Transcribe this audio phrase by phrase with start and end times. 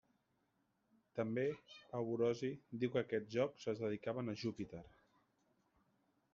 [1.19, 1.43] També
[1.91, 2.51] Pau Orosi
[2.85, 4.85] diu que aquests jocs es dedicaven a Júpiter.